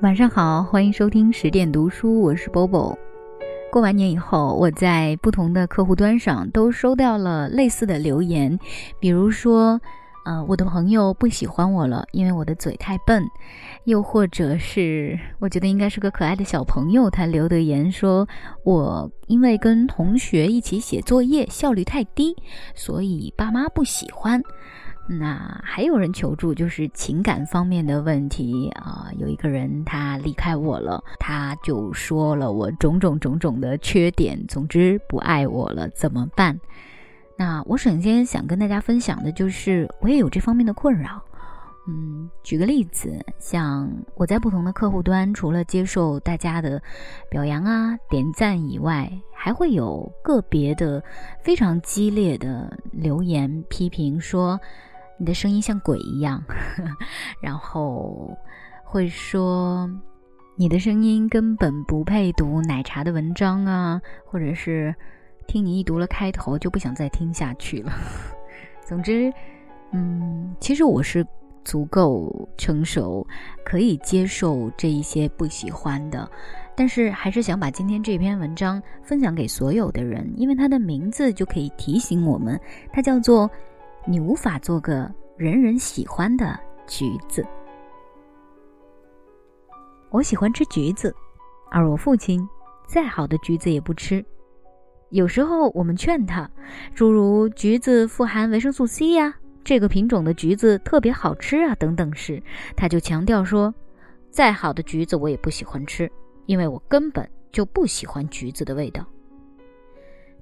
[0.00, 2.96] 晚上好，欢迎收听十点读书，我是 Bobo。
[3.68, 8.56] 过完年以后，我在不同的客户端上都收到了类似的留言，
[9.00, 9.80] 比如说，
[10.24, 13.24] 呃，我的朋友不喜欢我了，因为我的嘴太笨；
[13.86, 18.24] 又或者是，我觉得应该是个可爱的小朋友，他留的言说，
[18.62, 22.36] 我因为跟同学一起写作业效率太低，
[22.72, 24.40] 所以爸妈不喜欢。
[25.10, 29.08] 那还有人求助，就是情感方面的问题啊。
[29.16, 36.60] 有一个人他离开我了，他就说了我种种种种的缺点，总之不爱我了，怎么办？
[37.38, 41.22] 那我首先想跟大家分享的就是，我也有这方面的困扰。
[41.88, 46.82] 嗯，举个例子，像我在不同的客户端，除了接受大家的
[47.30, 51.02] 表扬啊、点赞以外，还会有个别的
[51.42, 54.60] 非常激烈的留言批评说。
[55.18, 56.40] 你的声音像鬼一样，
[57.42, 58.36] 然后
[58.84, 59.90] 会说
[60.56, 64.94] 你的声音根本不配读奶茶的文章啊，或者是
[65.48, 67.92] 听你一读了开头就不想再听下去了。
[68.86, 69.32] 总之，
[69.90, 71.26] 嗯，其实我是
[71.64, 73.26] 足够成熟，
[73.64, 76.30] 可以接受这一些不喜欢的，
[76.76, 82.58] 但是还是想把今天这篇文章分享给所有的人，因为它的名字就可以提醒我们，
[82.92, 83.50] 它叫做。
[84.10, 85.06] 你无法做个
[85.36, 87.46] 人人喜欢的橘子。
[90.08, 91.14] 我喜欢吃橘子，
[91.70, 92.48] 而我父亲
[92.86, 94.24] 再好的橘子也不吃。
[95.10, 96.50] 有时候我们劝他，
[96.94, 102.42] 诸如橘子富含维生素 C 呀，这个品种的橘子特别好吃啊等等时，
[102.74, 103.74] 他就强调说，
[104.30, 106.10] 再好的橘子我也不喜欢吃，
[106.46, 109.04] 因为我根本就不喜欢橘子的味道。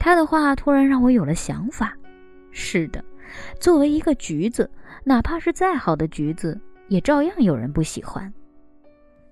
[0.00, 1.96] 他的话突然让我有了想法。
[2.50, 3.02] 是的。
[3.60, 4.70] 作为一个橘子，
[5.04, 8.32] 哪怕是再好的橘子，也照样有人不喜欢。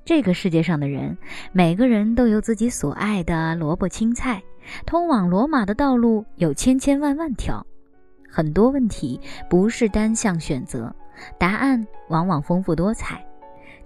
[0.04, 1.16] 这个世界上的人，
[1.52, 4.42] 每个人都有自己所爱的萝卜青菜。
[4.84, 7.66] 通往罗马的道路有千千万万条，
[8.28, 10.94] 很多问题不是单向选择，
[11.38, 13.24] 答案往往丰富多彩。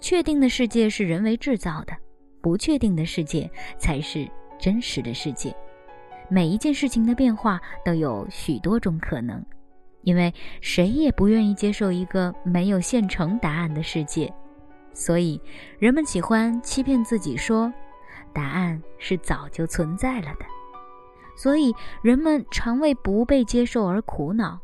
[0.01, 1.95] 确定的世界是人为制造的，
[2.43, 4.29] 不确定的世界才是
[4.59, 5.55] 真实的世界。
[6.29, 9.45] 每一件事情的变化都有许多种可能。
[10.05, 14.33] 因为谁也不愿意接受一个没有现成答案的世界，
[14.93, 15.41] 所以
[15.79, 17.73] 人们喜欢欺骗自己说，
[18.33, 20.45] 答案是早就存在了的。
[21.37, 24.61] 所以人们常为不被接受而苦恼，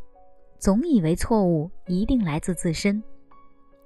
[0.59, 3.03] 总以为错误一定来自自身。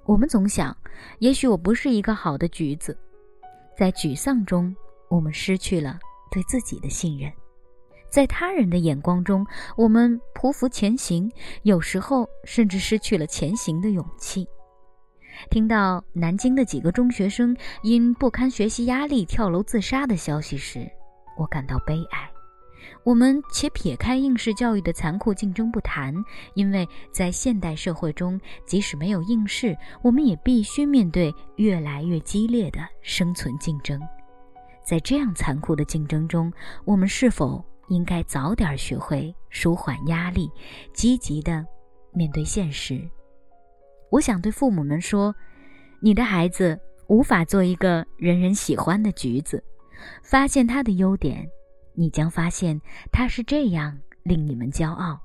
[0.05, 0.75] 我们总想，
[1.17, 2.95] 也许我不是一个好的橘子，
[3.75, 4.75] 在沮丧中，
[5.09, 5.97] 我们失去了
[6.29, 7.31] 对自己的信任。
[8.15, 9.45] 在他人的眼光中，
[9.75, 11.29] 我们匍匐前行，
[11.63, 14.47] 有时候甚至失去了前行的勇气。
[15.49, 17.53] 听到南京的几个中学生
[17.83, 20.89] 因不堪学习压力跳楼自杀的消息时，
[21.37, 22.31] 我感到悲哀。
[23.03, 26.15] 我们且撇开应试教育的残酷竞争不谈，
[26.53, 33.99] 因为在现代社会中，即使没有应试，我们也必须面对越来越激烈的生存竞争。
[34.85, 36.49] 在这样残酷的竞争中，
[36.85, 37.61] 我们是否？
[37.87, 40.49] 应该早点学会舒缓压力，
[40.93, 41.65] 积极的
[42.11, 43.01] 面对现实。
[44.09, 45.35] 我想对父母们说：
[45.99, 49.63] 你的孩子无法做一个人人喜欢的橘子，
[50.23, 51.49] 发现他的优点，
[51.93, 52.79] 你将发现
[53.11, 55.19] 他是这样令你们骄傲，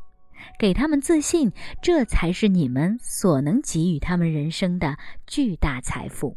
[0.58, 4.96] 给他们自信，这才是你们所能给予他们人生的
[5.26, 6.36] 巨大财富。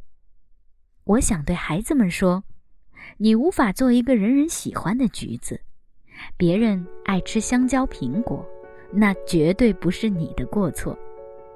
[1.05, 2.44] 我想对孩子们说：
[3.17, 5.61] 你无法做一个人人喜欢的橘子。
[6.38, 8.46] 别人爱吃香蕉、苹果，
[8.91, 10.97] 那绝对不是你的过错。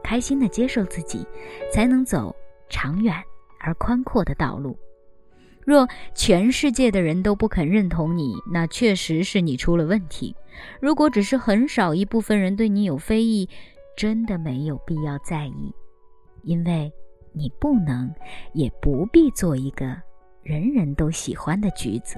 [0.03, 1.25] 开心的接受自己，
[1.73, 2.33] 才能走
[2.69, 3.13] 长远
[3.59, 4.77] 而宽阔的道路。
[5.65, 5.85] 若
[6.15, 10.33] 全世界的人都不肯认同你，那确实是你出了问题。
[10.79, 13.49] 如果只是很少一部分人对你有非议，
[13.97, 15.73] 真的没有必要在意，
[16.43, 16.89] 因为
[17.33, 18.09] 你不能，
[18.53, 19.85] 也不必做一个
[20.41, 22.17] 人人都喜欢的橘子。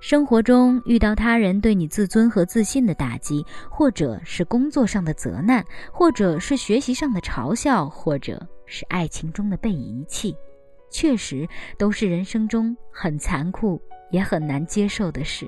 [0.00, 5.62] 生活中遇到他人对你自尊和自信的打击，或者是工作上的责难，
[5.92, 10.34] 或者是学习上的嘲笑，或者是爱情中的被遗弃，
[10.90, 13.78] 确实都是人生中很残酷
[14.10, 15.46] 也很难接受的事。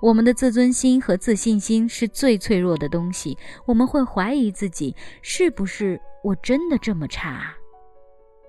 [0.00, 3.36] 我们的自尊心和自信心是最脆弱的东西，
[3.66, 7.52] 我们会怀疑自己是不是我真的这么差，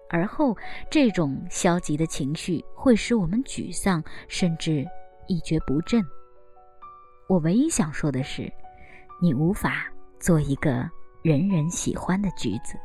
[0.09, 0.55] 而后
[0.89, 4.87] 这种消极的情绪会使我们沮丧，甚至。
[5.29, 6.05] 一蹶不振。
[7.29, 8.51] 我唯一想说的是，
[9.21, 9.85] 你无法
[10.19, 10.89] 做一个
[11.21, 12.75] 人人喜欢的橘子，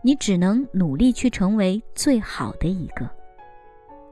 [0.00, 3.10] 你只能努力去成为最好的一个。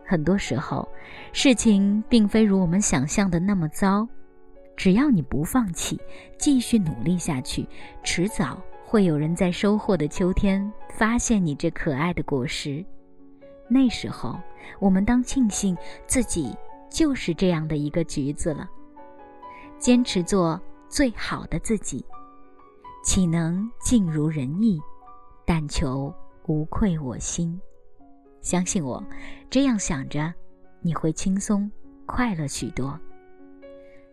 [0.04, 0.88] 很多时候，
[1.32, 4.08] 事情并非如我们想象的那么糟，
[4.76, 6.00] 只要你不放弃，
[6.38, 7.68] 继续努力下去，
[8.02, 12.84] 迟早会有人在收获的秋天发现你这可爱的果实。
[13.68, 14.36] 那时候，
[14.80, 15.76] 我们当庆幸
[16.06, 16.56] 自己
[16.90, 18.68] 就是这样的一个橘子了。
[19.78, 22.04] 坚持做最好的自己，
[23.04, 24.80] 岂能尽如人意？
[25.46, 26.12] 但求
[26.46, 27.60] 无愧我心。
[28.40, 29.02] 相信我，
[29.48, 30.32] 这样想着，
[30.80, 31.70] 你会轻松
[32.06, 32.98] 快乐许多。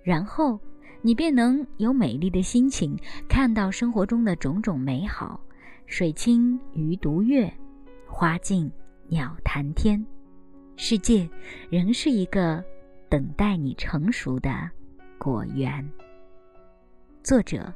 [0.04, 0.60] 然后，
[1.02, 5.40] 你便能有美丽的心情，看到生活中的种种美好：
[5.88, 7.52] 水清鱼独月，
[8.08, 8.72] 花静
[9.08, 10.06] 鸟谈天。
[10.78, 11.28] 世界
[11.70, 12.64] 仍是一个
[13.10, 14.52] 等待你成熟的。
[15.18, 15.88] 果园。
[17.24, 17.74] 作者：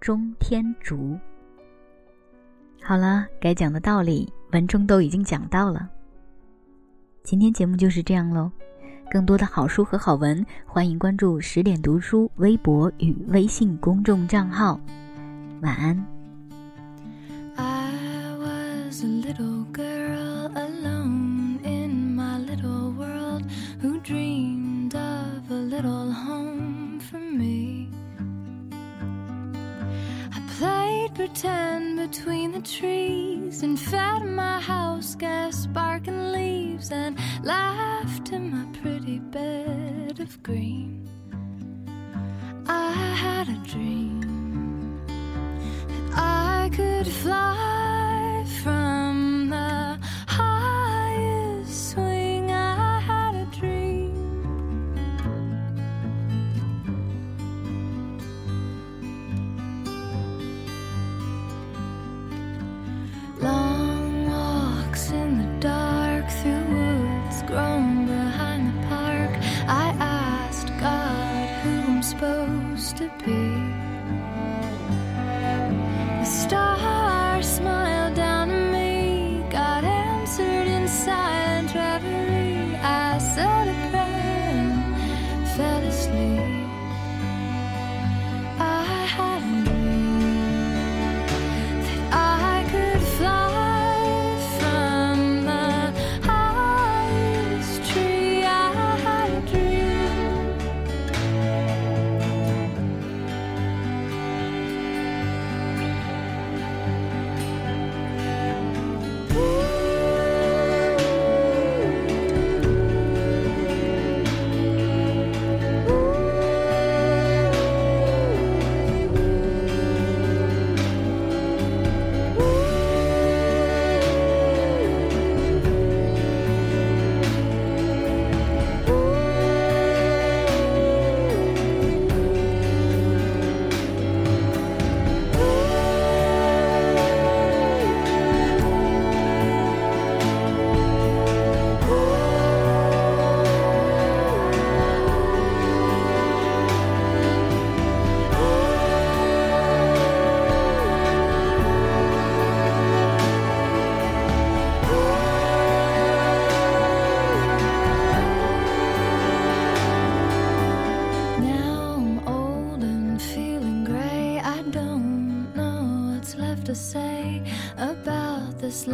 [0.00, 1.18] 中天竺。
[2.80, 5.88] 好了，该讲的道理文中都已经讲到了。
[7.24, 8.50] 今天节目就是这样喽。
[9.10, 14.80] 更多的好书和好文，欢迎关注十点读书微博与微信公众账号。
[15.60, 16.06] 晚安。
[17.56, 17.90] I
[18.38, 19.57] was a little
[31.28, 38.64] pretend between the trees and fed my house gas sparking leaves and laughed in my
[38.80, 41.06] pretty bed of green.
[42.66, 42.92] I
[43.24, 45.04] had a dream
[45.88, 47.47] that I could fly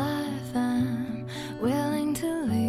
[0.04, 1.26] life I'm
[1.60, 2.63] willing to leave.